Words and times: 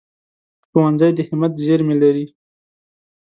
ښوونځی 0.67 1.11
د 1.17 1.19
همت 1.29 1.53
زېرمې 1.63 1.95
لري 2.03 2.25